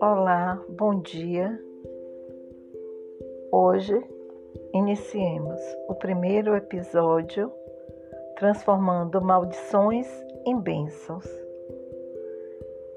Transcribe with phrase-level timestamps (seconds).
[0.00, 1.58] Olá, bom dia.
[3.50, 3.98] Hoje
[4.74, 7.50] iniciemos o primeiro episódio
[8.36, 10.06] transformando maldições
[10.44, 11.24] em bênçãos.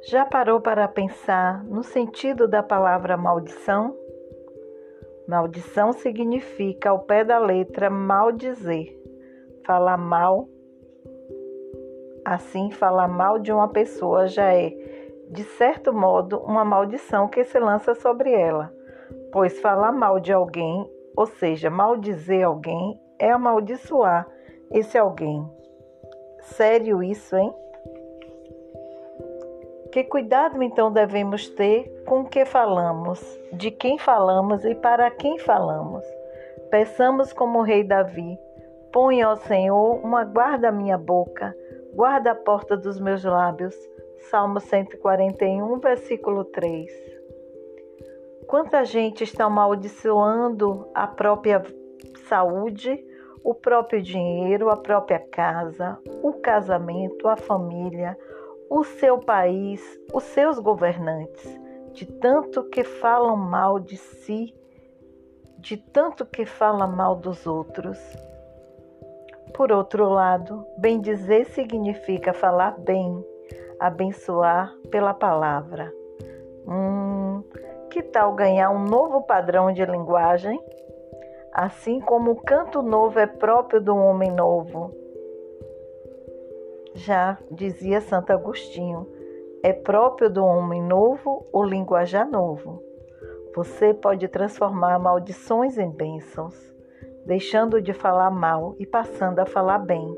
[0.10, 3.96] Já parou para pensar no sentido da palavra maldição?
[5.26, 9.00] Maldição significa, ao pé da letra, maldizer,
[9.66, 10.50] falar mal.
[12.26, 14.70] Assim, falar mal de uma pessoa já é,
[15.30, 18.74] de certo modo, uma maldição que se lança sobre ela,
[19.32, 24.28] pois falar mal de alguém, ou seja, maldizer alguém, é amaldiçoar
[24.72, 25.48] esse alguém.
[26.42, 27.54] Sério isso, hein?
[29.92, 33.20] Que cuidado então devemos ter com o que falamos,
[33.54, 36.06] de quem falamos e para quem falamos.
[36.70, 38.40] Peçamos como o rei Davi:
[38.92, 41.56] Põe, ó Senhor, uma guarda à minha boca,
[41.94, 43.76] guarda a porta dos meus lábios.
[44.20, 46.92] Salmo 141, versículo 3.
[48.46, 51.64] Quanta gente está amaldiçoando a própria
[52.28, 53.04] saúde,
[53.44, 58.18] o próprio dinheiro, a própria casa, o casamento, a família,
[58.70, 59.82] o seu país,
[60.14, 61.60] os seus governantes,
[61.94, 64.54] de tanto que falam mal de si,
[65.58, 67.98] de tanto que fala mal dos outros.
[69.54, 73.26] Por outro lado, bem dizer significa falar bem,
[73.80, 75.94] abençoar pela palavra.
[76.68, 77.44] Hum,
[77.90, 80.62] que tal ganhar um novo padrão de linguagem?
[81.54, 84.94] Assim como o canto novo é próprio do homem novo,
[86.94, 89.08] já dizia Santo Agostinho,
[89.64, 92.84] é próprio do homem novo o linguajar novo.
[93.56, 96.56] Você pode transformar maldições em bênçãos,
[97.26, 100.16] deixando de falar mal e passando a falar bem.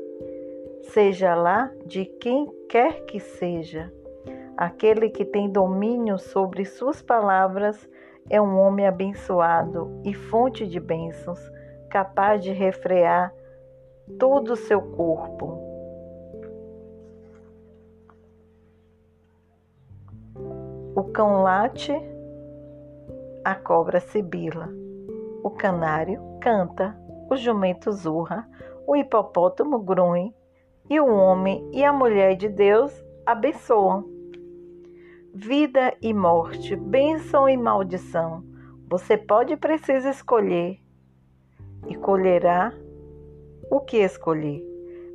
[0.82, 3.92] Seja lá de quem quer que seja.
[4.56, 7.88] Aquele que tem domínio sobre suas palavras
[8.28, 11.40] é um homem abençoado e fonte de bênçãos,
[11.88, 13.32] capaz de refrear
[14.18, 15.58] todo o seu corpo.
[20.94, 21.92] O cão late,
[23.44, 24.68] a cobra sibila,
[25.42, 26.96] o canário canta,
[27.30, 28.48] o jumento zurra,
[28.86, 30.34] o hipopótamo grunhe,
[30.92, 32.92] e o homem e a mulher de Deus
[33.24, 34.04] abençoam.
[35.32, 38.44] Vida e morte, bênção e maldição,
[38.90, 40.78] você pode e precisa escolher,
[41.88, 42.74] e colherá
[43.70, 44.62] o que escolher.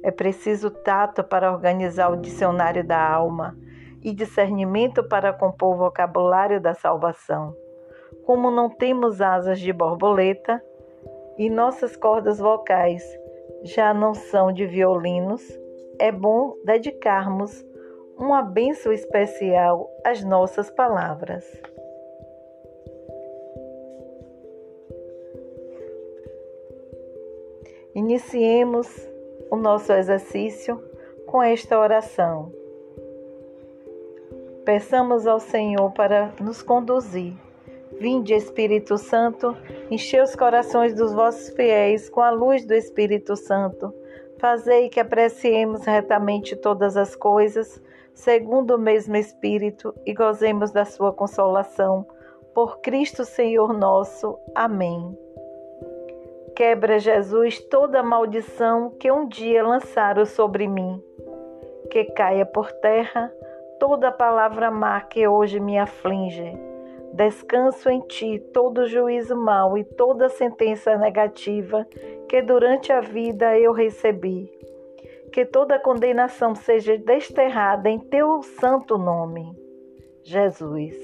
[0.01, 3.55] É preciso tato para organizar o dicionário da alma
[4.01, 7.55] e discernimento para compor o vocabulário da salvação.
[8.25, 10.59] Como não temos asas de borboleta
[11.37, 13.03] e nossas cordas vocais
[13.63, 15.43] já não são de violinos,
[15.99, 17.65] é bom dedicarmos
[18.17, 21.45] uma bênção especial às nossas palavras.
[27.93, 28.87] Iniciemos
[29.49, 30.81] o nosso exercício
[31.25, 32.51] com esta oração.
[34.63, 37.33] Peçamos ao Senhor para nos conduzir.
[37.99, 39.55] Vinde, Espírito Santo,
[39.89, 43.91] enche os corações dos vossos fiéis com a luz do Espírito Santo.
[44.39, 47.81] Fazei que apreciemos retamente todas as coisas,
[48.13, 52.05] segundo o mesmo Espírito, e gozemos da sua consolação.
[52.53, 54.37] Por Cristo Senhor nosso.
[54.55, 55.17] Amém.
[56.55, 61.01] Quebra, Jesus, toda maldição que um dia lançaram sobre mim.
[61.91, 63.31] Que caia por terra
[63.79, 66.66] toda palavra má que hoje me aflige.
[67.17, 71.83] Descanso em ti todo juízo mau e toda sentença negativa
[72.29, 74.47] que durante a vida eu recebi.
[75.33, 79.51] Que toda condenação seja desterrada em teu santo nome,
[80.23, 80.95] Jesus.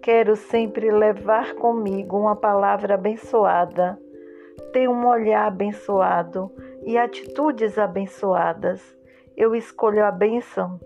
[0.00, 4.00] Quero sempre levar comigo uma palavra abençoada,
[4.72, 6.50] ter um olhar abençoado
[6.82, 8.80] e atitudes abençoadas.
[9.36, 10.80] Eu escolho a bênção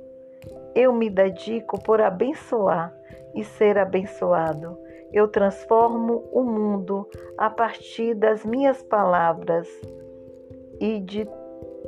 [0.74, 2.94] eu me dedico por abençoar
[3.34, 4.78] e ser abençoado.
[5.12, 9.68] Eu transformo o mundo a partir das minhas palavras
[10.80, 11.26] e de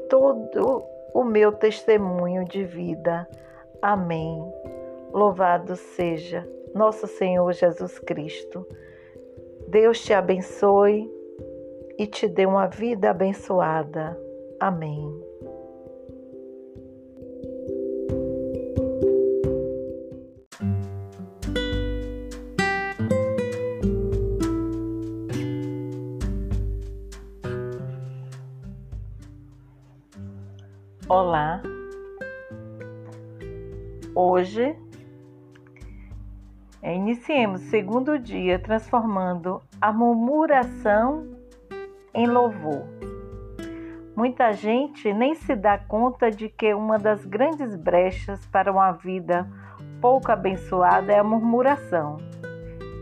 [0.08, 0.82] todo
[1.12, 3.28] o meu testemunho de vida.
[3.82, 4.42] Amém.
[5.12, 8.66] Louvado seja nosso Senhor Jesus Cristo.
[9.68, 11.10] Deus te abençoe
[11.98, 14.18] e te dê uma vida abençoada.
[14.58, 15.29] Amém.
[31.10, 31.60] Olá,
[34.14, 34.76] hoje
[36.84, 41.26] Iniciemos o segundo dia transformando a murmuração
[42.14, 42.84] em louvor.
[44.14, 49.50] Muita gente nem se dá conta de que uma das grandes brechas para uma vida
[50.00, 52.18] pouco abençoada é a murmuração.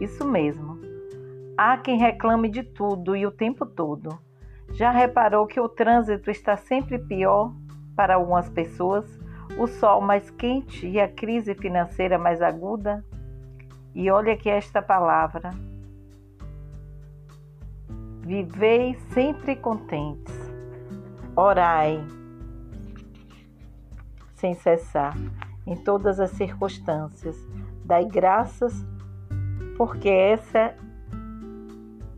[0.00, 0.78] Isso mesmo.
[1.58, 4.18] Há quem reclame de tudo e o tempo todo.
[4.72, 7.52] Já reparou que o trânsito está sempre pior
[7.98, 9.18] para algumas pessoas,
[9.58, 13.04] o sol mais quente e a crise financeira mais aguda?
[13.92, 15.50] E olha que esta palavra.
[18.20, 20.32] Vivei sempre contentes.
[21.34, 22.06] Orai
[24.36, 25.16] sem cessar,
[25.66, 27.36] em todas as circunstâncias.
[27.84, 28.86] Dai graças,
[29.76, 30.72] porque essa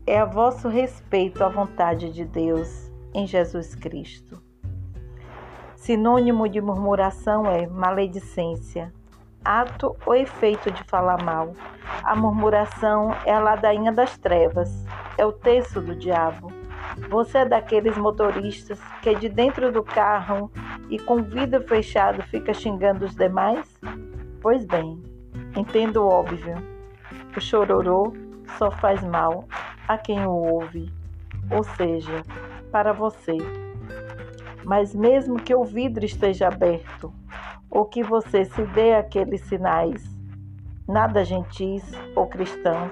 [0.05, 4.50] é a vosso respeito à vontade de Deus em Jesus Cristo.
[5.81, 8.93] Sinônimo de murmuração é maledicência,
[9.43, 11.53] ato ou efeito de falar mal.
[12.03, 14.69] A murmuração é a ladainha das trevas,
[15.17, 16.53] é o texto do diabo.
[17.09, 20.51] Você é daqueles motoristas que de dentro do carro
[20.87, 23.65] e com vidro fechado fica xingando os demais?
[24.39, 25.01] Pois bem,
[25.57, 26.57] entendo o óbvio.
[27.35, 28.13] O chororô
[28.59, 29.45] só faz mal
[29.87, 30.93] a quem o ouve,
[31.49, 32.21] ou seja,
[32.71, 33.35] para você.
[34.63, 37.13] Mas mesmo que o vidro esteja aberto,
[37.69, 40.21] ou que você se dê aqueles sinais
[40.87, 41.83] nada gentis
[42.15, 42.91] ou cristãos,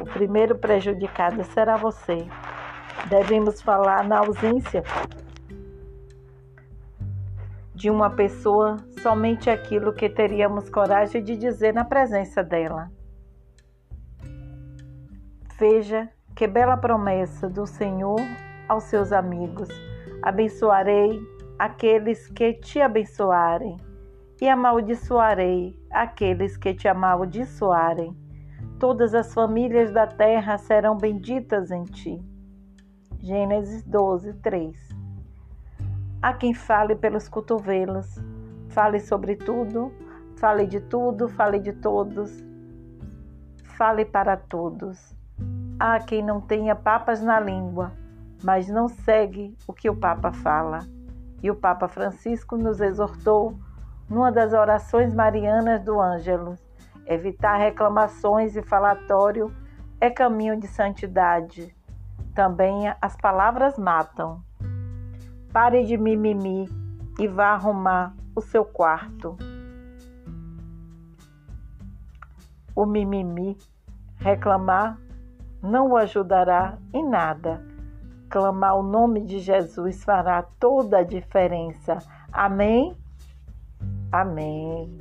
[0.00, 2.26] o primeiro prejudicado será você.
[3.08, 4.82] Devemos falar na ausência
[7.74, 12.90] de uma pessoa somente aquilo que teríamos coragem de dizer na presença dela.
[15.58, 18.20] Veja que bela promessa do Senhor
[18.66, 19.68] aos seus amigos:
[20.26, 21.24] abençoarei
[21.56, 23.76] aqueles que te abençoarem
[24.42, 28.12] e amaldiçoarei aqueles que te amaldiçoarem.
[28.80, 32.20] Todas as famílias da terra serão benditas em ti.
[33.20, 34.76] Gênesis 12, 3.
[36.20, 38.16] Há quem fale pelos cotovelos,
[38.70, 39.92] fale sobre tudo,
[40.38, 42.44] fale de tudo, fale de todos,
[43.62, 45.14] fale para todos.
[45.78, 47.92] Há quem não tenha papas na língua,
[48.42, 50.80] mas não segue o que o Papa fala.
[51.42, 53.58] E o Papa Francisco nos exortou
[54.08, 56.60] numa das orações marianas do Ângelus.
[57.06, 59.54] Evitar reclamações e falatório
[60.00, 61.74] é caminho de santidade.
[62.34, 64.42] Também as palavras matam.
[65.52, 66.68] Pare de mimimi
[67.18, 69.36] e vá arrumar o seu quarto.
[72.74, 73.56] O mimimi,
[74.18, 74.98] reclamar,
[75.62, 77.64] não o ajudará em nada.
[78.28, 81.98] Clamar o nome de Jesus fará toda a diferença.
[82.32, 82.96] Amém?
[84.10, 84.98] Amém.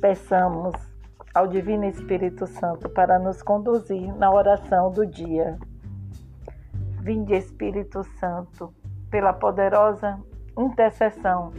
[0.00, 0.74] Peçamos
[1.34, 5.58] ao Divino Espírito Santo para nos conduzir na oração do dia.
[7.00, 8.74] Vinde, Espírito Santo,
[9.10, 10.18] pela poderosa
[10.58, 11.52] intercessão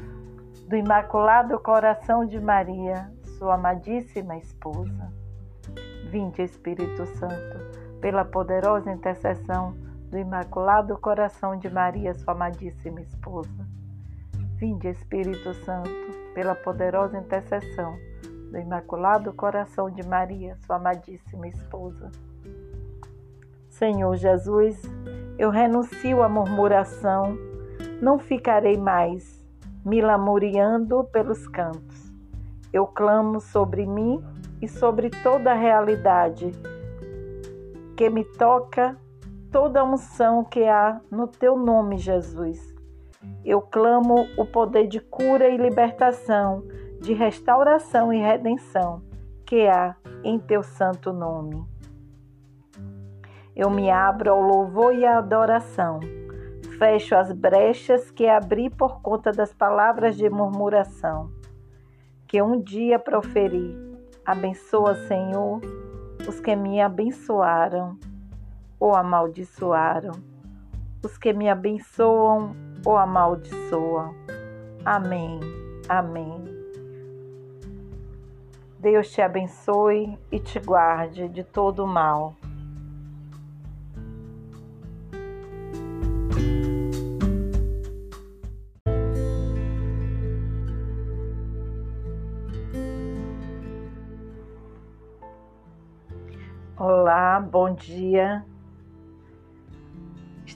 [0.67, 5.11] do Imaculado Coração de Maria, sua amadíssima esposa.
[6.09, 9.75] Vinde, Espírito Santo, pela poderosa intercessão
[10.11, 13.81] do Imaculado Coração de Maria, sua amadíssima esposa
[14.61, 15.89] Vinde, Espírito Santo,
[16.35, 17.97] pela poderosa intercessão
[18.51, 22.11] do Imaculado Coração de Maria, sua amadíssima esposa.
[23.67, 24.79] Senhor Jesus,
[25.39, 27.35] eu renuncio à murmuração,
[27.99, 29.43] não ficarei mais
[29.83, 32.13] me lamuriando pelos cantos.
[32.71, 34.23] Eu clamo sobre mim
[34.61, 36.51] e sobre toda a realidade
[37.97, 38.95] que me toca,
[39.51, 42.73] toda a unção que há no teu nome, Jesus.
[43.43, 46.63] Eu clamo o poder de cura e libertação,
[46.99, 49.01] de restauração e redenção
[49.45, 51.63] que há em teu santo nome.
[53.55, 55.99] Eu me abro ao louvor e à adoração.
[56.79, 61.29] Fecho as brechas que abri por conta das palavras de murmuração
[62.31, 63.75] que um dia proferi.
[64.25, 65.59] Abençoa, Senhor,
[66.25, 67.99] os que me abençoaram
[68.81, 70.13] ou amaldiçoaram.
[71.03, 74.11] Os que me abençoam ou amaldiçoa.
[74.83, 75.39] Amém.
[75.87, 76.43] Amém.
[78.79, 82.35] Deus te abençoe e te guarde de todo o mal.
[96.75, 98.43] Olá, bom dia.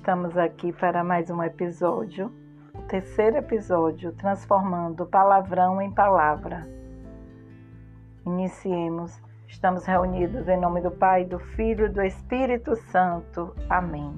[0.05, 2.31] Estamos aqui para mais um episódio,
[2.75, 6.69] o terceiro episódio, transformando palavrão em palavra.
[8.24, 9.19] Iniciemos.
[9.47, 13.55] Estamos reunidos em nome do Pai, do Filho e do Espírito Santo.
[13.67, 14.15] Amém.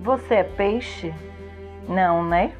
[0.00, 1.14] Você é peixe?
[1.88, 2.54] Não, né?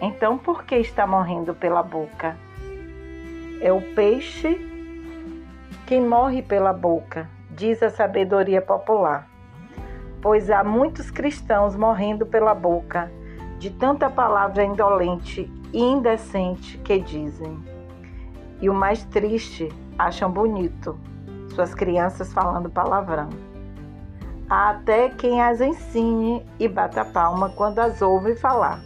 [0.00, 2.36] Então por que está morrendo pela boca?
[3.60, 4.56] É o peixe
[5.88, 9.28] que morre pela boca, diz a sabedoria popular.
[10.20, 13.10] Pois há muitos cristãos morrendo pela boca
[13.58, 17.62] de tanta palavra indolente e indecente que dizem.
[18.60, 19.68] E o mais triste,
[19.98, 20.98] acham bonito
[21.54, 23.28] suas crianças falando palavrão.
[24.48, 28.80] Há até quem as ensine e bata palma quando as ouve falar.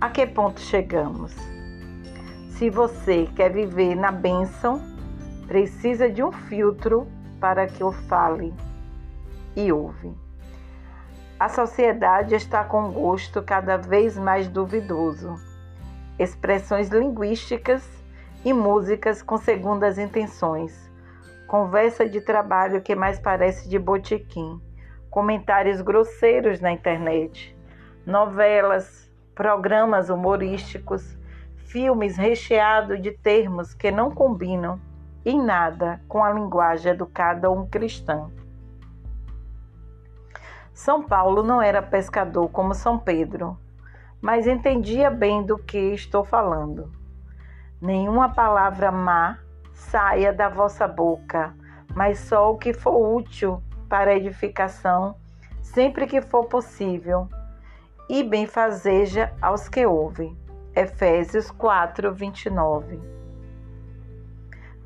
[0.00, 1.34] A que ponto chegamos?
[2.50, 4.80] Se você quer viver na bênção,
[5.46, 7.06] precisa de um filtro
[7.40, 8.54] para que o fale
[9.54, 10.14] e ouve.
[11.38, 15.34] A sociedade está com gosto cada vez mais duvidoso.
[16.18, 17.86] Expressões linguísticas
[18.44, 20.90] e músicas com segundas intenções.
[21.46, 24.60] Conversa de trabalho que mais parece de botequim.
[25.10, 27.54] Comentários grosseiros na internet.
[28.06, 31.18] Novelas, programas humorísticos,
[31.66, 34.80] filmes recheados de termos que não combinam
[35.28, 38.30] em nada com a linguagem educada um cristã.
[40.72, 43.58] São Paulo não era pescador como São Pedro,
[44.20, 46.92] mas entendia bem do que estou falando.
[47.80, 49.38] Nenhuma palavra má
[49.72, 51.52] saia da vossa boca,
[51.92, 55.16] mas só o que for útil para edificação,
[55.60, 57.28] sempre que for possível,
[58.08, 60.38] e benfazeja aos que ouvem.
[60.74, 63.15] Efésios 4, 29.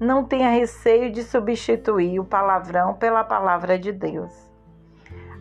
[0.00, 4.33] Não tenha receio de substituir o palavrão pela palavra de Deus.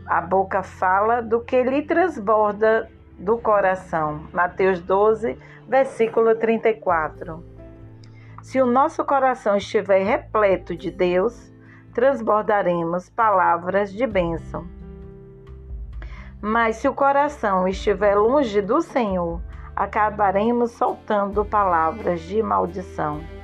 [0.06, 4.28] A boca fala do que lhe transborda do coração.
[4.34, 7.42] Mateus 12, versículo 34.
[8.42, 11.54] Se o nosso coração estiver repleto de Deus,
[11.94, 14.68] transbordaremos palavras de bênção.
[16.42, 19.42] Mas se o coração estiver longe do Senhor,
[19.74, 23.39] acabaremos soltando palavras de maldição.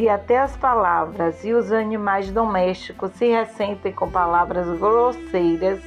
[0.00, 5.78] Se até as palavras e os animais domésticos se ressentem com palavras grosseiras,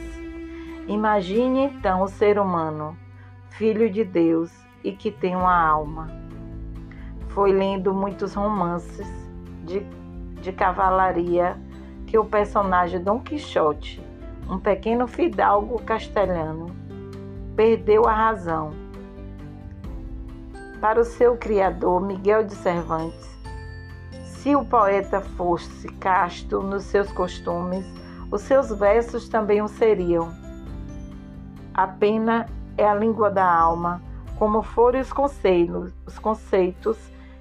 [0.88, 2.96] imagine então o ser humano,
[3.50, 4.54] filho de Deus
[4.84, 6.12] e que tem uma alma.
[7.30, 9.08] Foi lendo muitos romances
[9.66, 9.80] de,
[10.44, 11.60] de cavalaria
[12.06, 14.00] que o personagem Dom Quixote,
[14.48, 16.68] um pequeno fidalgo castelhano,
[17.56, 18.76] perdeu a razão.
[20.80, 23.33] Para o seu criador, Miguel de Cervantes,
[24.44, 27.86] se o poeta fosse casto nos seus costumes,
[28.30, 30.34] os seus versos também o seriam.
[31.74, 32.48] A pena
[32.78, 34.02] é a língua da alma,
[34.38, 36.98] como forem os conselhos, os conceitos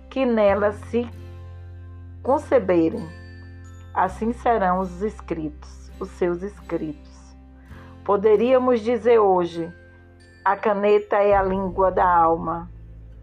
[0.08, 1.10] que nela se
[2.22, 3.04] conceberem.
[3.92, 7.36] Assim serão os escritos, os seus escritos.
[8.04, 9.74] Poderíamos dizer hoje:
[10.44, 12.70] a caneta é a língua da alma,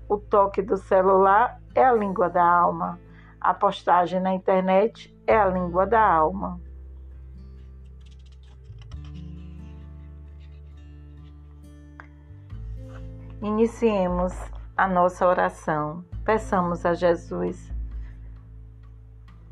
[0.09, 2.99] o toque do celular é a língua da alma
[3.41, 6.59] a postagem na internet é a língua da alma.
[13.41, 14.33] Iniciemos
[14.75, 16.03] a nossa oração.
[16.25, 17.73] Peçamos a Jesus,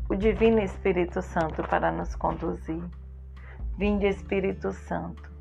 [0.09, 2.83] o Divino Espírito Santo, para nos conduzir.
[3.77, 5.31] Vinde, Espírito Santo,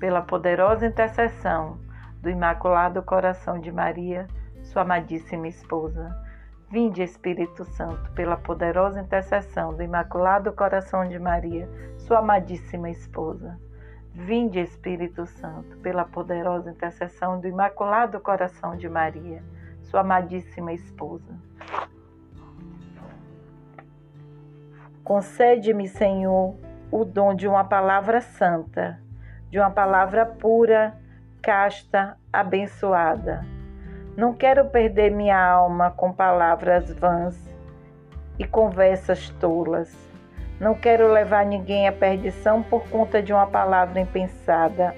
[0.00, 1.78] pela poderosa intercessão
[2.20, 4.26] do Imaculado Coração de Maria,
[4.62, 6.16] sua amadíssima esposa
[6.72, 13.60] Vinde, Espírito Santo, pela poderosa intercessão do Imaculado Coração de Maria, sua amadíssima esposa.
[14.14, 19.44] Vinde, Espírito Santo, pela poderosa intercessão do Imaculado Coração de Maria,
[19.82, 21.38] sua amadíssima esposa.
[25.04, 26.56] Concede-me, Senhor,
[26.90, 28.98] o dom de uma palavra santa,
[29.50, 30.98] de uma palavra pura,
[31.42, 33.44] casta, abençoada
[34.16, 37.34] não quero perder minha alma com palavras vãs
[38.38, 39.90] e conversas tolas.
[40.60, 44.94] Não quero levar ninguém à perdição por conta de uma palavra impensada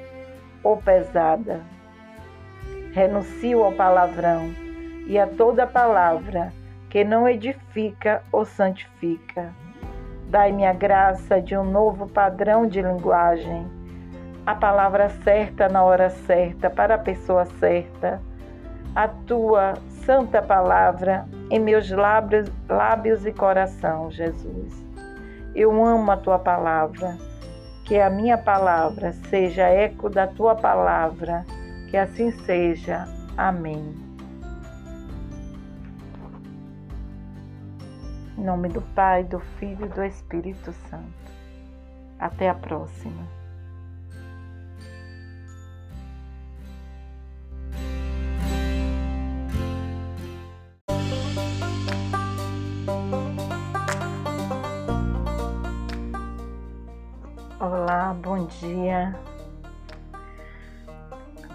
[0.65, 1.61] ou pesada.
[2.93, 4.53] Renuncio ao palavrão
[5.07, 6.53] e a toda palavra
[6.91, 9.53] que não edifica ou santifica.
[10.29, 13.65] Dai-me a graça de um novo padrão de linguagem,
[14.45, 18.21] a palavra certa na hora certa, para a pessoa certa
[18.95, 19.75] a tua
[20.05, 24.73] santa palavra em meus lábios, lábios e coração, Jesus.
[25.55, 27.17] Eu amo a tua palavra,
[27.85, 31.45] que a minha palavra seja eco da tua palavra,
[31.91, 33.07] que assim seja.
[33.37, 33.95] Amém.
[38.39, 41.25] Em nome do Pai, do Filho e do Espírito Santo.
[42.19, 43.44] Até a próxima.
[58.13, 59.15] Bom dia.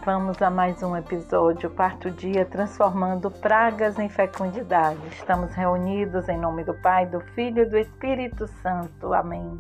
[0.03, 4.99] Vamos a mais um episódio, quarto dia, transformando pragas em fecundidade.
[5.11, 9.13] Estamos reunidos em nome do Pai, do Filho e do Espírito Santo.
[9.13, 9.59] Amém.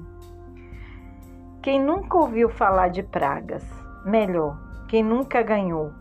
[1.61, 3.63] Quem nunca ouviu falar de pragas,
[4.03, 5.91] melhor, quem nunca ganhou,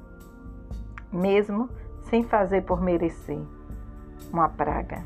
[1.12, 1.68] mesmo
[2.04, 3.40] sem fazer por merecer
[4.32, 5.04] uma praga.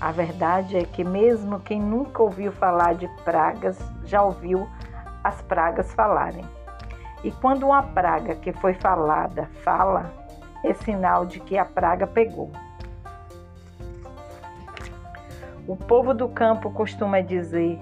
[0.00, 4.68] A verdade é que, mesmo quem nunca ouviu falar de pragas, já ouviu
[5.26, 6.44] as pragas falarem.
[7.24, 10.12] E quando uma praga que foi falada fala,
[10.62, 12.52] é sinal de que a praga pegou.
[15.66, 17.80] O povo do campo costuma dizer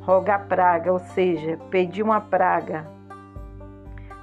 [0.00, 2.84] rogar praga, ou seja, pedir uma praga,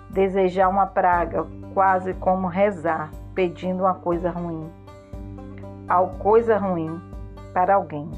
[0.09, 4.69] desejar uma praga, quase como rezar, pedindo uma coisa ruim.
[5.87, 7.01] Ao coisa ruim
[7.53, 8.11] para alguém.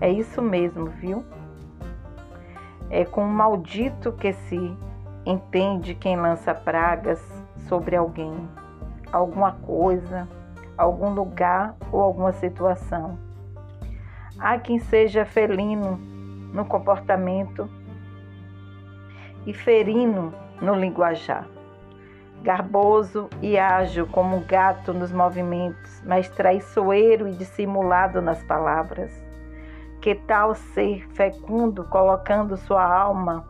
[0.00, 1.22] É isso mesmo, viu?
[2.90, 4.76] É com o maldito que se
[5.26, 7.20] entende quem lança pragas
[7.68, 8.48] sobre alguém,
[9.12, 10.26] alguma coisa,
[10.76, 13.18] algum lugar ou alguma situação.
[14.38, 15.98] Há quem seja felino
[16.52, 17.68] no comportamento
[19.44, 21.46] e ferino no linguajar,
[22.42, 29.27] garboso e ágil como um gato nos movimentos, mas traiçoeiro e dissimulado nas palavras.
[30.08, 33.46] Que tal ser fecundo colocando sua alma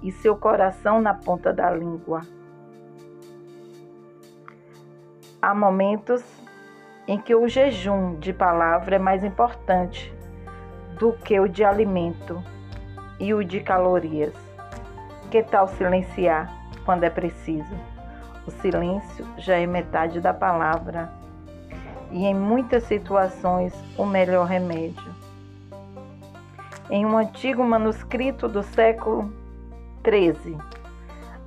[0.00, 2.20] e seu coração na ponta da língua.
[5.42, 6.24] Há momentos
[7.08, 10.14] em que o jejum de palavra é mais importante
[11.00, 12.40] do que o de alimento
[13.18, 14.34] e o de calorias.
[15.32, 16.48] Que tal silenciar
[16.84, 17.74] quando é preciso?
[18.46, 21.12] O silêncio já é metade da palavra
[22.12, 25.17] e, em muitas situações, o melhor remédio.
[26.90, 29.30] Em um antigo manuscrito do século
[30.02, 30.56] 13.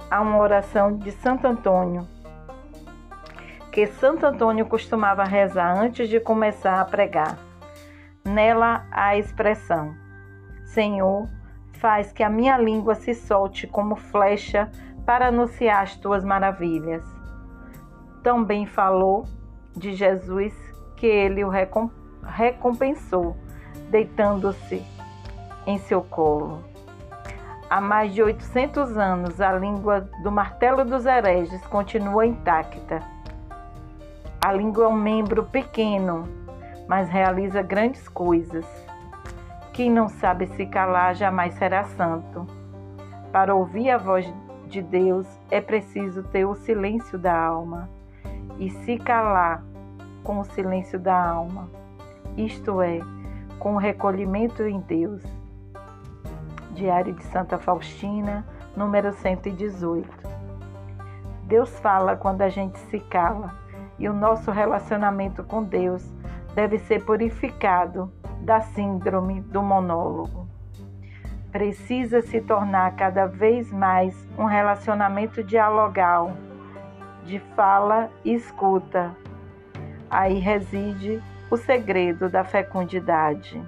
[0.09, 2.07] Há uma oração de Santo Antônio
[3.71, 7.39] que Santo Antônio costumava rezar antes de começar a pregar.
[8.23, 9.95] Nela há a expressão:
[10.65, 11.27] Senhor,
[11.79, 14.69] faz que a minha língua se solte como flecha
[15.07, 17.03] para anunciar as tuas maravilhas.
[18.21, 19.25] Também falou
[19.75, 20.53] de Jesus
[20.97, 23.35] que ele o recompensou,
[23.89, 25.00] deitando-se
[25.65, 26.63] em seu colo.
[27.69, 32.99] Há mais de 800 anos, a língua do martelo dos hereges continua intacta.
[34.43, 36.27] A língua é um membro pequeno,
[36.87, 38.65] mas realiza grandes coisas.
[39.71, 42.45] Quem não sabe se calar jamais será santo.
[43.31, 44.25] Para ouvir a voz
[44.67, 47.89] de Deus é preciso ter o silêncio da alma
[48.59, 49.63] e se calar
[50.23, 51.69] com o silêncio da alma,
[52.37, 52.99] isto é,
[53.59, 55.23] com o recolhimento em Deus.
[56.71, 60.07] Diário de Santa Faustina, número 118.
[61.43, 63.53] Deus fala quando a gente se cala
[63.99, 66.03] e o nosso relacionamento com Deus
[66.55, 70.47] deve ser purificado da síndrome do monólogo.
[71.51, 76.31] Precisa se tornar cada vez mais um relacionamento dialogal,
[77.25, 79.15] de fala e escuta.
[80.09, 83.61] Aí reside o segredo da fecundidade.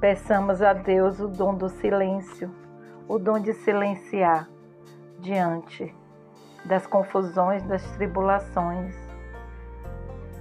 [0.00, 2.50] Peçamos a Deus o dom do silêncio,
[3.06, 4.48] o dom de silenciar
[5.18, 5.94] diante
[6.64, 8.94] das confusões, das tribulações,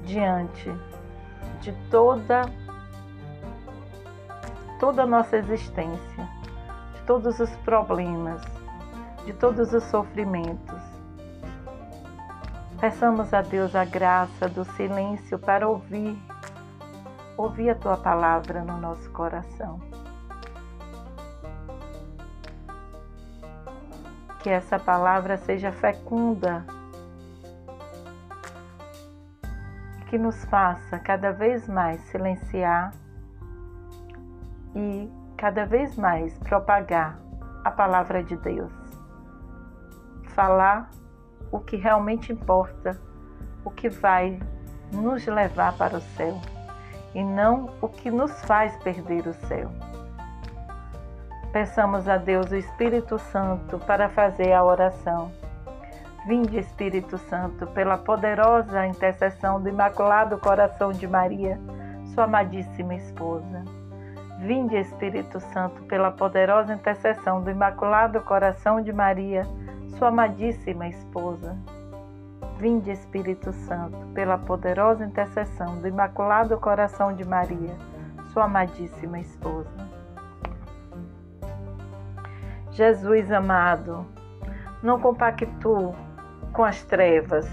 [0.06, 0.72] diante
[1.60, 2.44] de toda
[4.80, 6.30] toda a nossa existência,
[6.94, 8.42] de todos os problemas,
[9.26, 10.82] de todos os sofrimentos.
[12.80, 16.18] Peçamos a Deus a graça do silêncio para ouvir
[17.40, 19.80] ouvir a tua palavra no nosso coração.
[24.40, 26.66] Que essa palavra seja fecunda,
[30.10, 32.94] que nos faça cada vez mais silenciar
[34.76, 37.18] e cada vez mais propagar
[37.64, 38.74] a palavra de Deus.
[40.36, 40.90] Falar
[41.52, 43.00] o que realmente importa,
[43.64, 44.40] o que vai
[44.92, 46.38] nos levar para o céu
[47.14, 49.70] e não o que nos faz perder o céu.
[51.52, 55.32] Peçamos a Deus o Espírito Santo para fazer a oração.
[56.28, 61.60] Vinde, Espírito Santo, pela poderosa intercessão do Imaculado Coração de Maria,
[62.14, 63.64] sua amadíssima esposa.
[64.40, 69.48] Vinde, Espírito Santo, pela poderosa intercessão do Imaculado Coração de Maria,
[69.98, 71.58] sua amadíssima esposa.
[72.60, 77.74] Vinde, Espírito Santo, pela poderosa intercessão do Imaculado Coração de Maria,
[78.34, 79.72] sua amadíssima esposa.
[82.70, 84.06] Jesus amado,
[84.84, 85.96] não compactuo
[86.52, 87.50] com as trevas,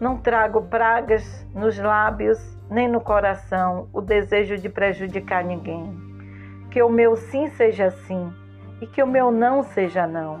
[0.00, 5.98] não trago pragas nos lábios nem no coração o desejo de prejudicar ninguém.
[6.70, 8.32] Que o meu sim seja sim
[8.80, 10.40] e que o meu não seja não.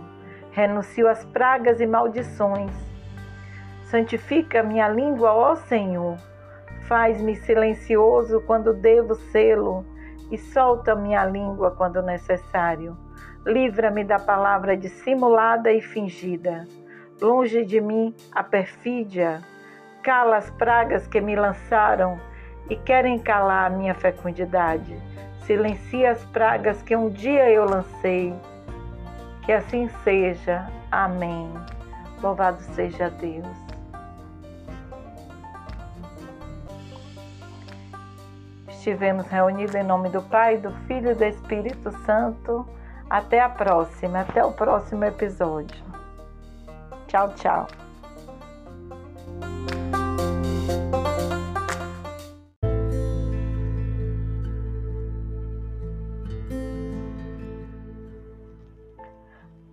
[0.52, 2.93] Renuncio às pragas e maldições.
[3.94, 6.16] Santifica minha língua, ó Senhor.
[6.88, 9.86] Faz-me silencioso quando devo sê-lo
[10.32, 12.98] e solta minha língua quando necessário
[13.46, 16.66] Livra-me da palavra dissimulada e fingida.
[17.22, 19.40] Longe de mim a perfídia.
[20.02, 22.18] Cala as pragas que me lançaram
[22.68, 25.00] e querem calar a minha fecundidade.
[25.46, 28.34] Silencia as pragas que um dia eu lancei.
[29.44, 30.66] Que assim seja.
[30.90, 31.48] Amém.
[32.20, 33.63] Louvado seja Deus.
[38.84, 42.68] Estivemos reunidos em nome do Pai, do Filho e do Espírito Santo.
[43.08, 45.82] Até a próxima, até o próximo episódio.
[47.08, 47.66] Tchau, tchau.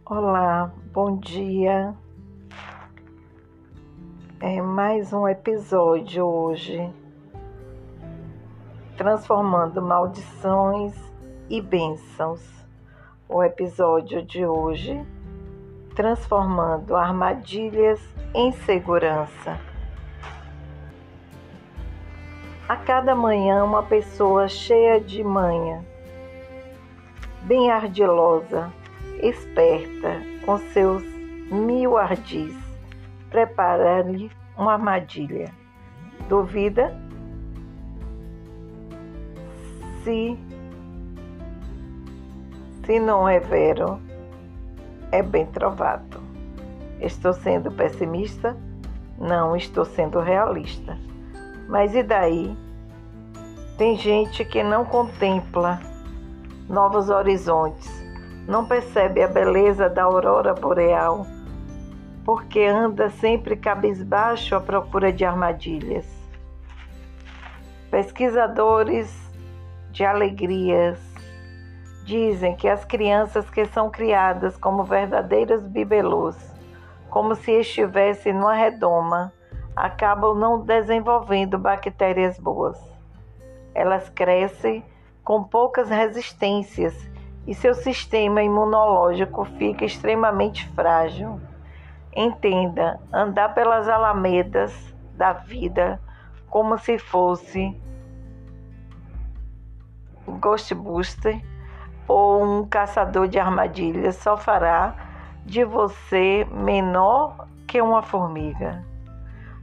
[0.05, 1.93] Olá, bom dia.
[4.39, 6.89] É mais um episódio hoje,
[9.01, 10.93] transformando maldições
[11.49, 12.39] e bênçãos
[13.27, 15.03] o episódio de hoje,
[15.95, 17.99] transformando armadilhas
[18.35, 19.59] em segurança.
[22.69, 25.83] A cada manhã, uma pessoa cheia de manha,
[27.41, 28.71] bem ardilosa,
[29.23, 31.01] esperta, com seus
[31.51, 32.55] mil ardis,
[33.31, 35.51] prepara-lhe uma armadilha.
[36.29, 36.95] Duvida?
[40.03, 40.37] Se
[42.85, 43.99] se não é vero,
[45.11, 46.19] é bem trovado.
[46.99, 48.57] Estou sendo pessimista?
[49.19, 50.97] Não, estou sendo realista.
[51.69, 52.57] Mas e daí?
[53.77, 55.79] Tem gente que não contempla
[56.67, 57.89] novos horizontes,
[58.47, 61.27] não percebe a beleza da aurora boreal,
[62.25, 66.05] porque anda sempre cabisbaixo à procura de armadilhas.
[67.91, 69.20] Pesquisadores
[69.91, 71.11] de alegrias
[72.03, 76.35] Dizem que as crianças que são criadas como verdadeiros bibelôs,
[77.09, 79.31] como se estivessem numa redoma,
[79.75, 82.77] acabam não desenvolvendo bactérias boas.
[83.73, 84.83] Elas crescem
[85.23, 86.93] com poucas resistências
[87.45, 91.39] e seu sistema imunológico fica extremamente frágil.
[92.15, 94.73] Entenda, andar pelas alamedas
[95.13, 96.01] da vida
[96.49, 97.79] como se fosse
[100.39, 101.41] Ghostbuster
[102.07, 104.95] ou um caçador de armadilhas só fará
[105.45, 108.85] de você menor que uma formiga.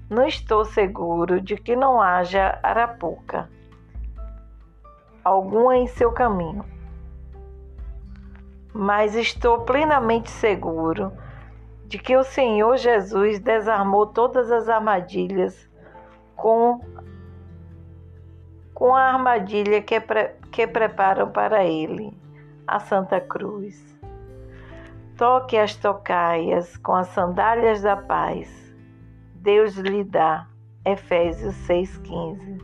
[0.08, 3.48] Não estou seguro de que não haja arapuca
[5.22, 6.64] alguma em seu caminho,
[8.72, 11.12] mas estou plenamente seguro
[11.84, 15.68] de que o Senhor Jesus desarmou todas as armadilhas
[16.36, 16.80] com
[18.72, 22.12] com a armadilha que, pre, que preparam para ele
[22.66, 23.98] a Santa Cruz.
[25.16, 28.48] Toque as tocaias com as sandálias da paz.
[29.34, 30.46] Deus lhe dá.
[30.84, 32.62] Efésios 6,15.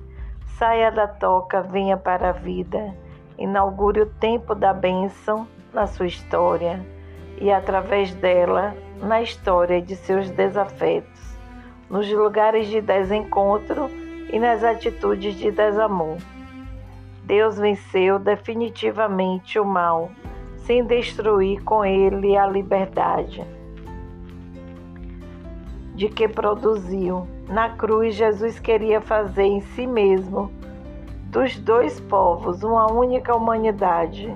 [0.56, 2.94] Saia da toca, venha para a vida.
[3.36, 6.80] Inaugure o tempo da bênção na sua história
[7.40, 11.38] e, através dela, na história de seus desafetos,
[11.90, 13.90] nos lugares de desencontro
[14.32, 16.18] e nas atitudes de desamor.
[17.26, 20.10] Deus venceu definitivamente o mal,
[20.58, 23.44] sem destruir com ele a liberdade
[25.94, 27.26] de que produziu.
[27.48, 30.50] Na cruz, Jesus queria fazer em si mesmo
[31.26, 34.34] dos dois povos uma única humanidade,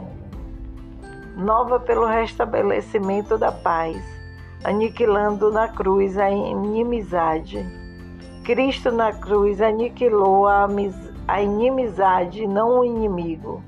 [1.36, 4.02] nova pelo restabelecimento da paz,
[4.64, 7.64] aniquilando na cruz a inimizade.
[8.44, 13.62] Cristo na cruz aniquilou a amizade a inimizade, não o inimigo.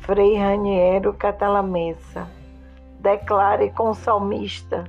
[0.00, 2.28] Frei Raniero Catalamessa.
[3.00, 4.84] Declare com o salmista: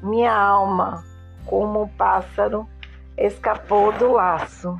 [0.00, 1.04] Minha alma,
[1.44, 2.68] como um pássaro,
[3.18, 4.78] escapou do laço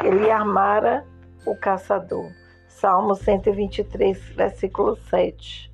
[0.00, 1.04] que lhe armara
[1.44, 2.32] o caçador.
[2.66, 5.70] Salmo 123, versículo 7.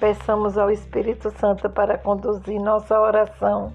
[0.00, 3.72] Peçamos ao Espírito Santo para conduzir nossa oração.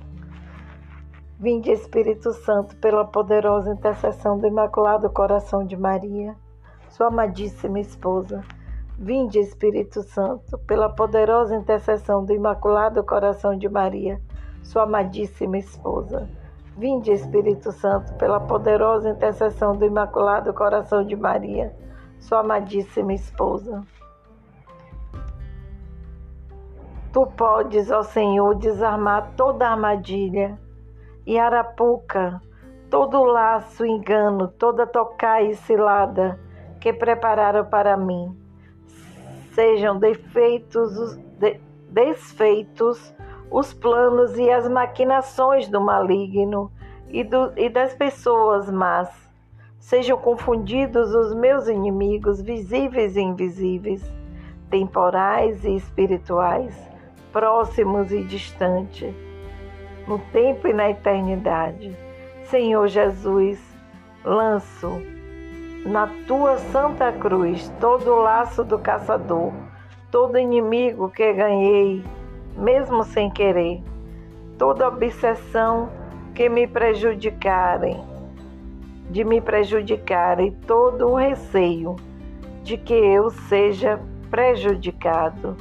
[1.43, 6.38] Vinde, Espírito Santo, pela poderosa intercessão do Imaculado Coração de Maria,
[6.88, 8.41] sua amadíssima esposa.
[8.97, 14.21] Vinde, Espírito Santo, pela poderosa intercessão do Imaculado Coração de Maria,
[14.63, 16.29] sua amadíssima esposa.
[16.77, 21.75] Vinde, Espírito Santo, pela poderosa intercessão do Imaculado Coração de Maria,
[22.21, 23.84] sua amadíssima esposa.
[27.12, 30.58] Tu podes, ó Senhor, desarmar toda armadilha
[31.25, 32.41] e arapuca,
[32.89, 36.39] todo laço, engano, toda tocaia e cilada
[36.79, 38.38] que prepararam para mim.
[39.53, 41.59] Sejam defeitos, de,
[41.89, 43.13] desfeitos
[43.49, 46.71] os planos e as maquinações do maligno
[47.07, 49.09] e, do, e das pessoas más.
[49.79, 54.03] Sejam confundidos os meus inimigos, visíveis e invisíveis,
[54.69, 56.75] temporais e espirituais,
[57.31, 59.13] próximos e distantes
[60.07, 61.95] no tempo e na eternidade.
[62.45, 63.59] Senhor Jesus,
[64.23, 65.01] lanço
[65.85, 69.51] na tua santa cruz todo o laço do caçador,
[70.09, 72.03] todo inimigo que ganhei,
[72.57, 73.81] mesmo sem querer,
[74.57, 75.89] toda obsessão
[76.33, 78.01] que me prejudicarem,
[79.09, 81.95] de me prejudicar e todo o receio
[82.63, 83.99] de que eu seja
[84.31, 85.57] prejudicado.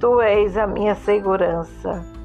[0.00, 2.17] Tu és a minha segurança.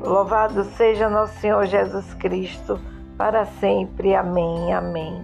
[0.00, 2.80] Louvado seja nosso Senhor Jesus Cristo,
[3.16, 4.14] para sempre.
[4.14, 4.72] Amém.
[4.72, 5.20] Amém.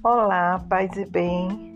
[0.00, 1.74] Olá, paz e bem.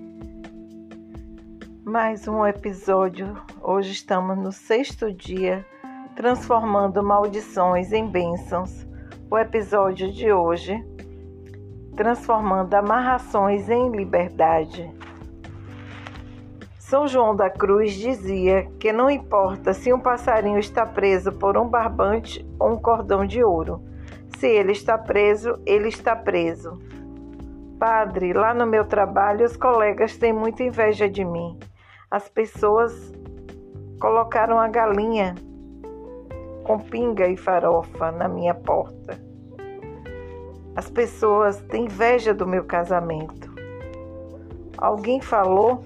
[1.85, 3.37] Mais um episódio.
[3.61, 5.67] Hoje estamos no sexto dia
[6.19, 8.85] transformando maldições em bênçãos.
[9.31, 10.85] O episódio de hoje,
[11.95, 14.93] transformando amarrações em liberdade.
[16.77, 21.69] São João da Cruz dizia que não importa se um passarinho está preso por um
[21.69, 23.81] barbante ou um cordão de ouro.
[24.39, 26.83] Se ele está preso, ele está preso.
[27.79, 31.57] Padre, lá no meu trabalho os colegas têm muita inveja de mim.
[32.11, 33.13] As pessoas
[34.01, 35.37] colocaram a galinha
[36.69, 39.19] com pinga e farofa na minha porta.
[40.77, 43.51] As pessoas têm inveja do meu casamento.
[44.77, 45.83] Alguém falou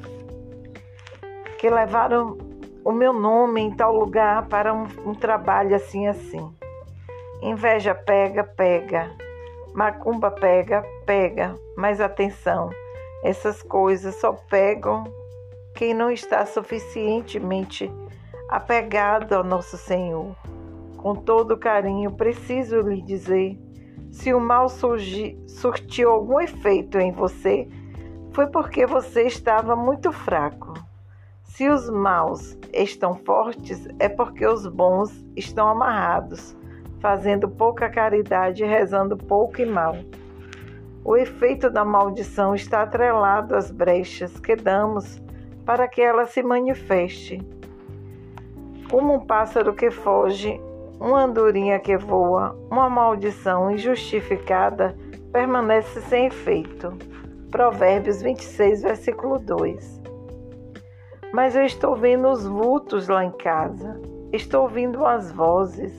[1.58, 2.36] que levaram
[2.84, 6.52] o meu nome em tal lugar para um, um trabalho assim assim.
[7.40, 9.08] Inveja pega, pega.
[9.72, 11.54] Macumba pega, pega.
[11.76, 12.70] Mas atenção,
[13.22, 15.04] essas coisas só pegam
[15.76, 17.88] quem não está suficientemente
[18.48, 20.34] apegado ao nosso Senhor.
[21.02, 23.58] Com todo carinho, preciso lhe dizer:
[24.12, 27.68] se o mal surgi, surtiu algum efeito em você,
[28.30, 30.74] foi porque você estava muito fraco.
[31.42, 36.56] Se os maus estão fortes, é porque os bons estão amarrados,
[37.00, 39.96] fazendo pouca caridade rezando pouco e mal.
[41.04, 45.20] O efeito da maldição está atrelado às brechas que damos
[45.66, 47.42] para que ela se manifeste.
[48.88, 50.60] Como um pássaro que foge
[51.02, 54.96] uma andorinha que voa, uma maldição injustificada
[55.32, 56.96] permanece sem efeito.
[57.50, 60.00] Provérbios 26, versículo 2.
[61.32, 64.00] Mas eu estou vendo os vultos lá em casa,
[64.32, 65.92] estou ouvindo as vozes.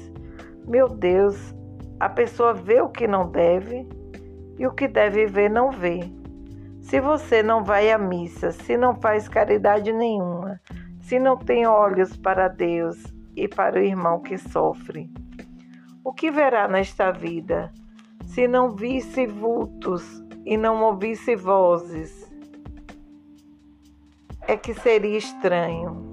[0.65, 1.53] Meu Deus,
[1.99, 3.85] a pessoa vê o que não deve
[4.57, 5.99] e o que deve ver não vê.
[6.79, 10.61] Se você não vai à missa, se não faz caridade nenhuma,
[11.01, 15.09] se não tem olhos para Deus, e para o irmão que sofre.
[16.03, 17.71] O que verá nesta vida
[18.25, 22.31] se não visse vultos e não ouvisse vozes?
[24.47, 26.11] É que seria estranho.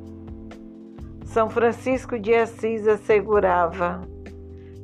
[1.24, 4.02] São Francisco de Assis assegurava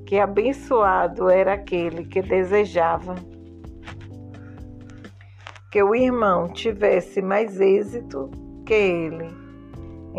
[0.05, 3.15] que abençoado era aquele que desejava
[5.71, 8.31] que o irmão tivesse mais êxito
[8.65, 9.46] que ele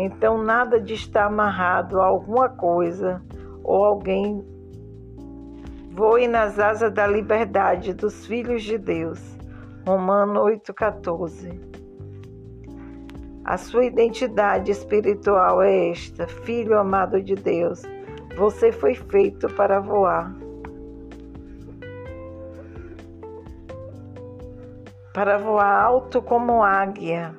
[0.00, 3.20] então, nada de estar amarrado a alguma coisa
[3.64, 4.46] ou alguém.
[5.90, 9.20] Voe nas asas da liberdade dos filhos de Deus,
[9.84, 11.58] Romano 8,14.
[13.44, 17.82] A sua identidade espiritual é esta: Filho amado de Deus,
[18.36, 20.32] você foi feito para voar.
[25.12, 27.34] Para voar alto como águia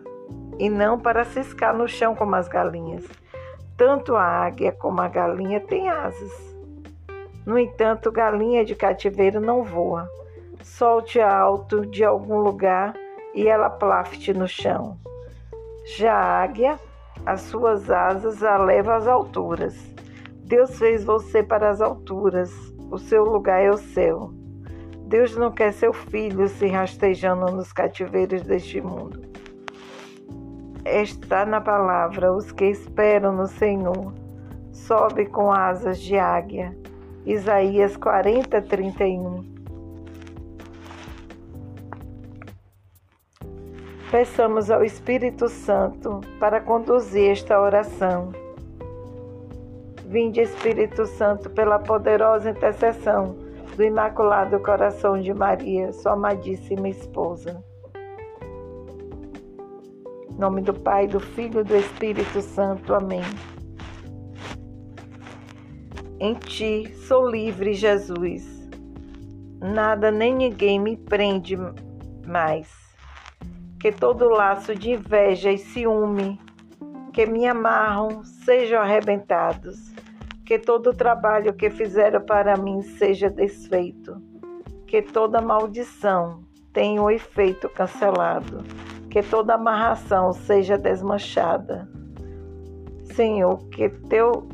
[0.60, 3.08] e não para ciscar no chão como as galinhas.
[3.78, 6.32] Tanto a águia como a galinha têm asas.
[7.46, 10.08] No entanto, galinha de cativeiro não voa.
[10.62, 12.94] Solte alto de algum lugar
[13.34, 14.98] e ela plafte no chão.
[15.98, 16.78] Já a águia,
[17.26, 19.76] as suas asas a leva às alturas.
[20.44, 22.52] Deus fez você para as alturas,
[22.92, 24.32] o seu lugar é o céu.
[25.06, 29.30] Deus não quer seu filho se rastejando nos cativeiros deste mundo
[30.86, 34.14] está na palavra: os que esperam no Senhor
[34.72, 36.76] sobe com asas de águia.
[37.26, 39.44] Isaías 40, 31.
[44.10, 48.32] Peçamos ao Espírito Santo para conduzir esta oração.
[50.06, 53.36] Vinde, Espírito Santo, pela poderosa intercessão
[53.76, 57.64] do Imaculado Coração de Maria, sua amadíssima esposa
[60.40, 62.96] nome do Pai, do Filho e do Espírito Santo.
[62.96, 63.22] Amém.
[66.18, 68.70] Em ti sou livre, Jesus.
[69.60, 71.58] Nada nem ninguém me prende
[72.26, 72.70] mais.
[73.82, 76.40] Que todo laço de inveja e ciúme
[77.12, 79.94] que me amarram sejam arrebentados.
[80.46, 84.22] Que todo trabalho que fizeram para mim seja desfeito.
[84.88, 88.64] Que toda maldição tenha o efeito cancelado
[89.10, 91.90] que toda amarração seja desmanchada.
[93.14, 94.48] Senhor, que teu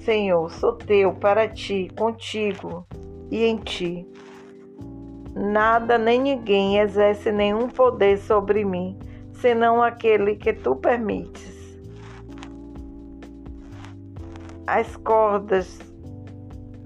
[0.00, 2.86] Senhor, sou teu para ti, contigo
[3.30, 4.06] e em ti.
[5.34, 8.98] Nada nem ninguém exerce nenhum poder sobre mim,
[9.32, 11.80] senão aquele que tu permites.
[14.66, 15.80] As cordas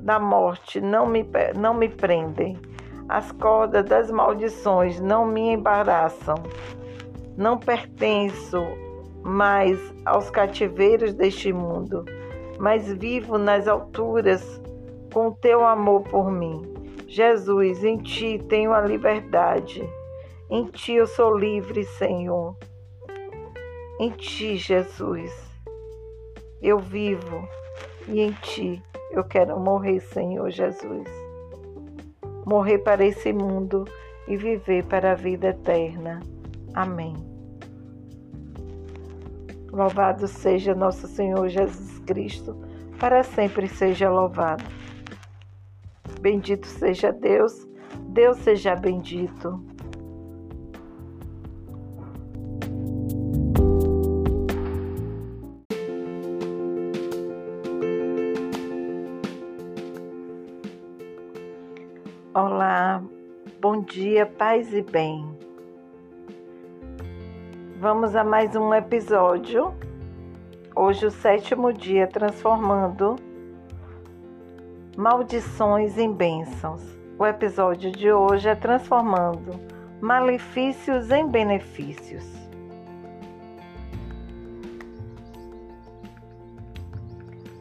[0.01, 2.57] da morte não me, não me prendem
[3.09, 6.37] as cordas das maldições não me embaraçam.
[7.37, 8.59] Não pertenço
[9.23, 12.05] mais aos cativeiros deste mundo,
[12.59, 14.61] mas vivo nas alturas
[15.13, 16.63] com teu amor por mim.
[17.07, 19.89] Jesus, em ti tenho a liberdade.
[20.51, 22.57] Em ti eu sou livre, Senhor.
[23.99, 25.33] Em ti, Jesus,
[26.61, 27.49] eu vivo
[28.07, 31.28] e em ti eu quero morrer, Senhor Jesus
[32.49, 33.85] morrer para esse mundo
[34.27, 36.21] e viver para a vida eterna.
[36.73, 37.15] Amém.
[39.71, 42.57] Louvado seja nosso Senhor Jesus Cristo,
[42.99, 44.65] para sempre seja louvado.
[46.23, 47.69] Bendito seja Deus,
[48.09, 49.63] Deus seja bendito.
[63.89, 65.27] Dia, paz e bem.
[67.81, 69.75] Vamos a mais um episódio.
[70.77, 73.17] Hoje, o sétimo dia, transformando
[74.95, 76.83] maldições em bênçãos.
[77.19, 79.59] O episódio de hoje é transformando
[80.03, 82.27] malefícios em benefícios.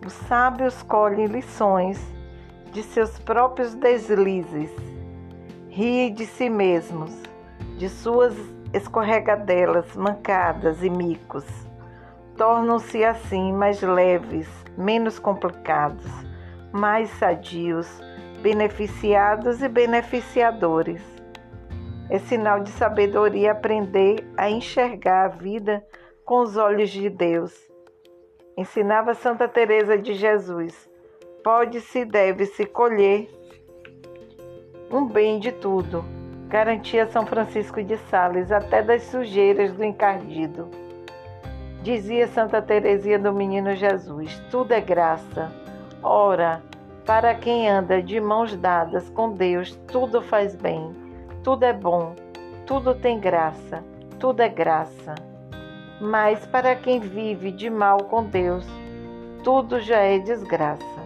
[0.06, 2.00] Os sábios colhem lições
[2.74, 4.72] de seus próprios deslizes,
[5.78, 7.14] ri de si mesmos,
[7.78, 8.34] de suas
[8.74, 11.46] escorregadelas, mancadas e micos.
[12.36, 16.04] Tornam-se assim mais leves, menos complicados,
[16.72, 17.88] mais sadios,
[18.42, 21.04] beneficiados e beneficiadores.
[22.10, 25.86] É sinal de sabedoria aprender a enxergar a vida
[26.26, 27.54] com os olhos de Deus.
[28.58, 30.90] Ensinava Santa Teresa de Jesus
[31.44, 33.30] pode-se e deve-se colher
[34.92, 36.04] um bem de tudo.
[36.48, 40.70] Garantia São Francisco de Sales, até das sujeiras do encardido.
[41.84, 45.52] Dizia Santa Teresia do Menino Jesus: tudo é graça.
[46.02, 46.62] Ora,
[47.06, 50.96] para quem anda de mãos dadas com Deus, tudo faz bem,
[51.44, 52.14] tudo é bom,
[52.66, 53.84] tudo tem graça,
[54.20, 55.16] tudo é graça.
[56.00, 58.66] Mas para quem vive de mal com Deus,
[59.44, 60.97] tudo já é desgraça.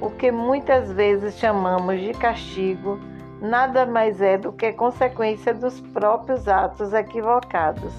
[0.00, 2.98] O que muitas vezes chamamos de castigo
[3.40, 7.92] nada mais é do que consequência dos próprios atos equivocados.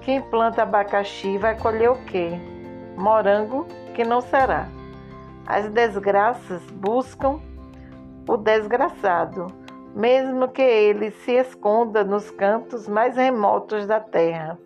[0.00, 2.30] Quem planta abacaxi vai colher o quê?
[2.96, 4.68] Morango que não será.
[5.46, 7.40] As desgraças buscam
[8.28, 9.46] o desgraçado.
[9.94, 14.58] mesmo que ele se esconda nos cantos mais remotos da terra.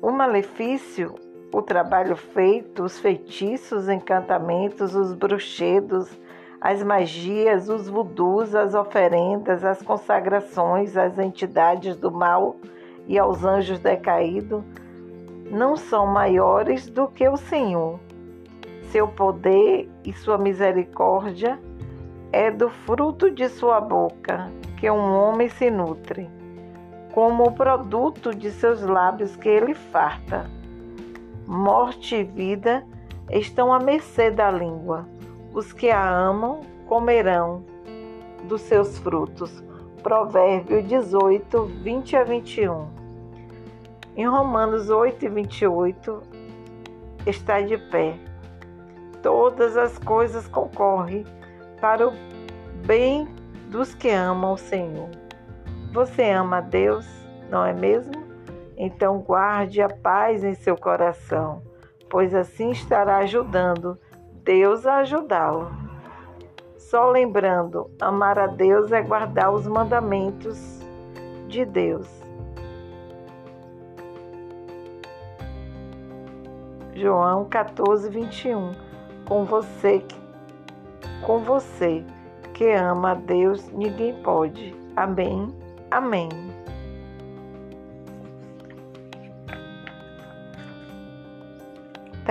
[0.00, 1.14] O malefício,
[1.52, 6.10] o trabalho feito, os feitiços, encantamentos, os bruxedos,
[6.58, 12.56] as magias, os vudus, as oferendas, as consagrações às entidades do mal
[13.06, 14.62] e aos anjos decaídos
[15.50, 18.00] não são maiores do que o Senhor.
[18.90, 21.58] Seu poder e sua misericórdia
[22.32, 26.30] é do fruto de sua boca que um homem se nutre,
[27.12, 30.61] como o produto de seus lábios que ele farta.
[31.52, 32.82] Morte e vida
[33.30, 35.06] estão à mercê da língua.
[35.52, 37.62] Os que a amam comerão
[38.44, 39.62] dos seus frutos.
[40.02, 42.86] Provérbio 18, 20 a 21.
[44.16, 46.22] Em Romanos 8 e 28
[47.26, 48.14] está de pé.
[49.22, 51.26] Todas as coisas concorrem
[51.82, 52.12] para o
[52.86, 53.28] bem
[53.68, 55.10] dos que amam o Senhor.
[55.92, 57.06] Você ama a Deus,
[57.50, 58.21] não é mesmo?
[58.76, 61.62] Então guarde a paz em seu coração,
[62.10, 63.98] pois assim estará ajudando
[64.44, 65.70] Deus a ajudá-lo.
[66.76, 70.80] Só lembrando, amar a Deus é guardar os mandamentos
[71.48, 72.08] de Deus.
[76.94, 78.72] João 14, 21.
[79.26, 80.04] Com você,
[81.24, 82.04] com você
[82.52, 84.74] que ama a Deus, ninguém pode.
[84.94, 85.48] Amém.
[85.90, 86.28] Amém.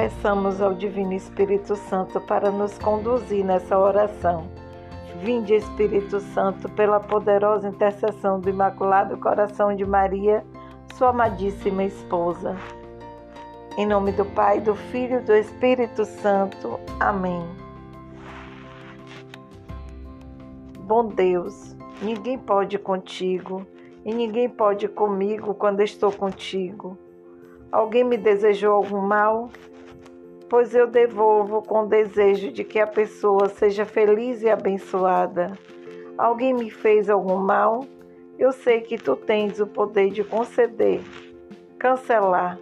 [0.02, 4.48] Peçamos ao Divino Espírito Santo para nos conduzir nessa oração.
[5.22, 10.44] Vinde, Espírito Santo, pela poderosa intercessão do Imaculado Coração de Maria,
[10.96, 12.58] sua amadíssima esposa
[13.78, 16.80] em nome do Pai, do Filho e do Espírito Santo.
[17.00, 17.46] Amém.
[20.80, 23.68] Bom Deus, ninguém pode contigo
[24.04, 26.98] e ninguém pode comigo quando estou contigo.
[27.72, 29.52] Alguém me desejou algum mal?
[30.52, 35.58] Pois eu devolvo com o desejo de que a pessoa seja feliz e abençoada.
[36.16, 37.86] Alguém me fez algum mal?
[38.38, 41.02] Eu sei que tu tens o poder de conceder,
[41.80, 42.60] cancelar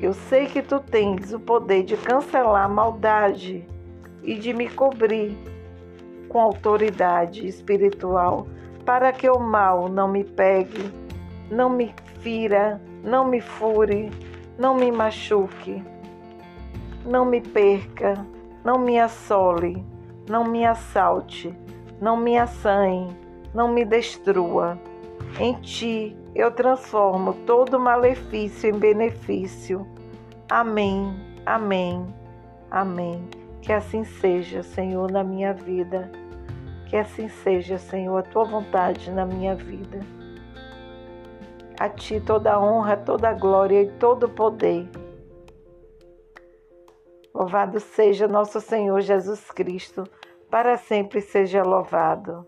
[0.00, 3.66] eu sei que tu tens o poder de cancelar a maldade
[4.22, 5.36] e de me cobrir
[6.28, 8.46] com autoridade espiritual
[8.84, 10.92] para que o mal não me pegue,
[11.50, 14.08] não me fira, não me fure,
[14.58, 15.82] não me machuque,
[17.06, 18.26] não me perca,
[18.64, 19.84] não me assole,
[20.28, 21.56] não me assalte,
[22.00, 23.16] não me assanhe,
[23.54, 24.76] não me destrua.
[25.38, 29.86] Em ti eu transformo todo malefício em benefício.
[30.50, 31.14] Amém,
[31.46, 32.04] amém,
[32.68, 33.28] amém.
[33.62, 36.10] Que assim seja, Senhor, na minha vida.
[36.86, 40.00] Que assim seja, Senhor, a tua vontade na minha vida.
[41.78, 44.88] A ti toda a honra, toda a glória e todo o poder.
[47.34, 50.04] Louvado seja nosso Senhor Jesus Cristo,
[50.50, 52.46] para sempre seja louvado.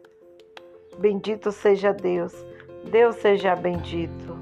[0.98, 2.34] Bendito seja Deus
[2.84, 4.38] Deus seja bendito.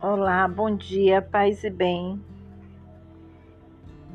[0.00, 2.33] Olá, bom dia, paz e bem.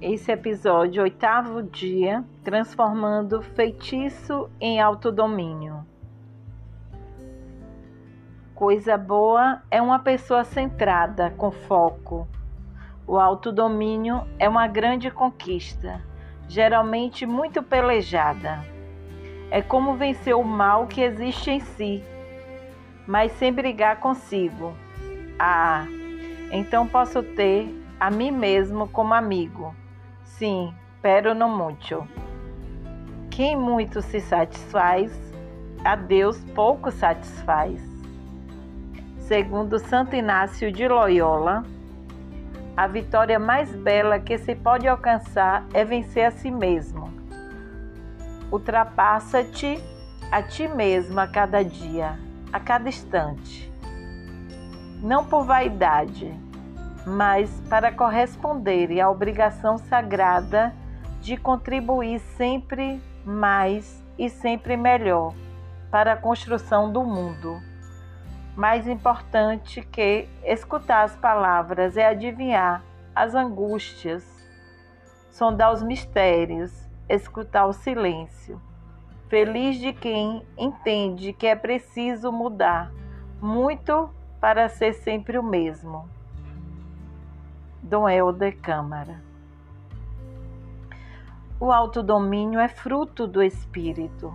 [0.02, 5.86] Esse episódio, oitavo dia, transformando feitiço em autodomínio.
[8.56, 12.26] Coisa boa é uma pessoa centrada, com foco.
[13.06, 16.02] O autodomínio é uma grande conquista,
[16.48, 18.64] geralmente muito pelejada.
[19.52, 22.02] É como vencer o mal que existe em si,
[23.06, 24.74] mas sem brigar consigo.
[25.38, 25.86] Ah,
[26.54, 27.68] então posso ter
[28.00, 29.76] a mim mesmo como amigo.
[30.40, 32.08] Sim, pero no mucho.
[33.30, 35.12] Quem muito se satisfaz,
[35.84, 37.82] a Deus pouco satisfaz.
[39.18, 41.66] Segundo Santo Inácio de Loyola,
[42.78, 47.12] a vitória mais bela que se pode alcançar é vencer a si mesmo.
[48.50, 49.78] Ultrapassa-te
[50.32, 52.18] a ti mesmo a cada dia,
[52.54, 53.70] a cada instante.
[55.04, 56.34] Não por vaidade,
[57.06, 60.74] mas para corresponder à obrigação sagrada
[61.22, 65.34] de contribuir sempre mais e sempre melhor
[65.92, 67.70] para a construção do mundo
[68.60, 72.84] mais importante que escutar as palavras é adivinhar
[73.16, 74.22] as angústias,
[75.32, 76.74] sondar os mistérios,
[77.08, 78.62] escutar o silêncio.
[79.30, 82.92] Feliz de quem entende que é preciso mudar
[83.40, 84.10] muito
[84.42, 86.10] para ser sempre o mesmo.
[87.90, 89.20] Dom Helder Câmara.
[91.60, 94.32] O autodomínio é fruto do espírito.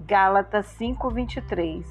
[0.00, 1.84] Gálatas 5:23.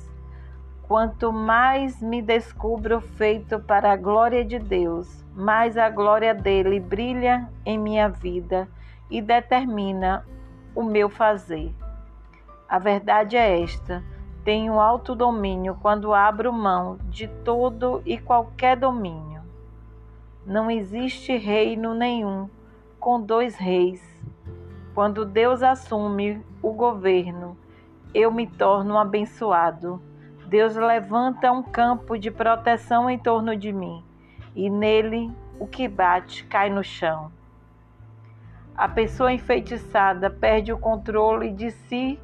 [0.87, 7.47] Quanto mais me descubro feito para a glória de Deus, mais a glória dele brilha
[7.63, 8.67] em minha vida
[9.11, 10.25] e determina
[10.73, 11.71] o meu fazer.
[12.67, 14.03] A verdade é esta:
[14.43, 19.32] tenho alto domínio quando abro mão de todo e qualquer domínio.
[20.45, 22.49] Não existe reino nenhum
[22.99, 24.01] com dois reis.
[24.93, 27.57] Quando Deus assume o governo,
[28.13, 30.01] eu me torno abençoado.
[30.45, 34.03] Deus levanta um campo de proteção em torno de mim,
[34.53, 37.31] e nele o que bate cai no chão.
[38.75, 42.19] A pessoa enfeitiçada perde o controle de si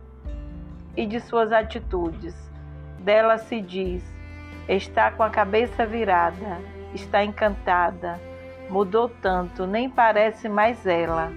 [0.95, 2.35] e de suas atitudes.
[2.99, 4.03] Dela se diz:
[4.67, 6.59] está com a cabeça virada,
[6.93, 8.19] está encantada,
[8.69, 11.31] mudou tanto, nem parece mais ela.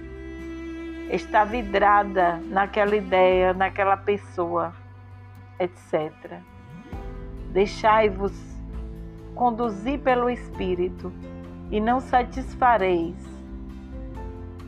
[1.09, 4.73] Está vidrada naquela ideia, naquela pessoa,
[5.59, 6.11] etc.
[7.51, 8.33] Deixai-vos
[9.35, 11.11] conduzir pelo Espírito
[11.69, 13.15] e não satisfareis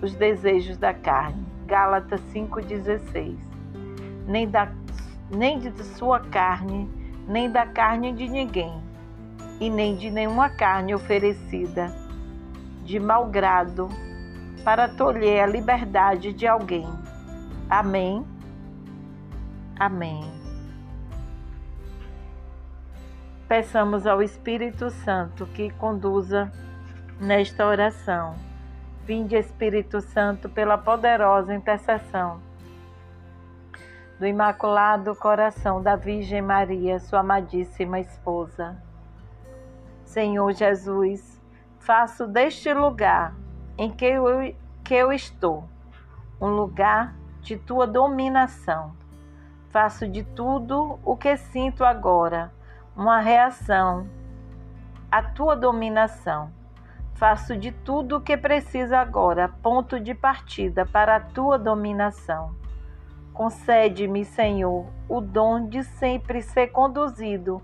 [0.01, 1.45] os desejos da carne.
[1.65, 3.37] Gálatas 5,16.
[4.27, 4.71] Nem, da,
[5.29, 6.89] nem de sua carne,
[7.27, 8.84] nem da carne de ninguém,
[9.59, 11.91] e nem de nenhuma carne oferecida
[12.83, 13.89] de mau grado
[14.63, 16.87] para tolher a liberdade de alguém.
[17.69, 18.25] Amém.
[19.79, 20.23] Amém.
[23.47, 26.51] Peçamos ao Espírito Santo que conduza
[27.19, 28.35] nesta oração.
[29.05, 32.39] Vinde, Espírito Santo, pela poderosa intercessão
[34.19, 38.84] do Imaculado Coração da Virgem Maria, sua amadíssima esposa.
[40.15, 41.41] Senhor Jesus,
[41.77, 43.35] faço deste lugar
[43.77, 45.67] em que eu, que eu estou
[46.39, 48.95] um lugar de tua dominação.
[49.71, 52.49] Faço de tudo o que sinto agora
[52.95, 54.07] uma reação
[55.11, 56.49] à tua dominação
[57.15, 62.55] Faço de tudo o que preciso agora, ponto de partida para a tua dominação.
[63.33, 67.61] Concede-me, Senhor, o dom de sempre ser conduzido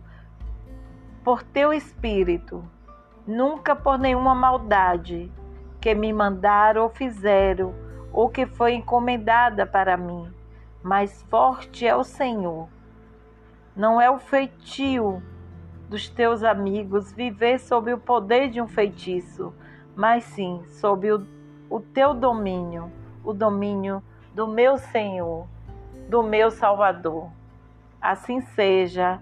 [1.23, 2.63] por teu Espírito,
[3.27, 5.31] nunca por nenhuma maldade
[5.79, 7.73] que me mandaram ou fizeram,
[8.11, 10.31] ou que foi encomendada para mim.
[10.83, 12.67] Mais forte é o Senhor.
[13.75, 15.21] Não é o feitio
[15.89, 19.53] dos teus amigos viver sob o poder de um feitiço,
[19.95, 21.25] mas sim sob o,
[21.69, 22.91] o teu domínio,
[23.23, 24.03] o domínio
[24.33, 25.47] do meu Senhor,
[26.09, 27.29] do meu Salvador.
[28.01, 29.19] Assim seja.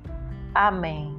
[0.53, 1.18] Amém.